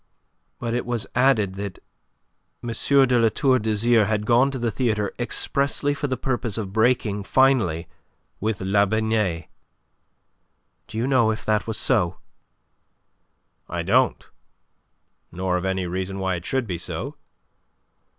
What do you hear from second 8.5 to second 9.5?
La Binet.